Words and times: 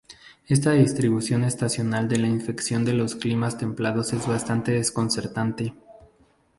Esta 0.47 0.71
distribución 0.71 1.43
estacional 1.43 2.07
de 2.09 2.17
la 2.17 2.25
infección 2.25 2.87
en 2.87 2.97
los 2.97 3.13
climas 3.15 3.59
templados 3.59 4.13
es 4.13 4.25
bastante 4.25 4.71
desconcertante. 4.71 5.75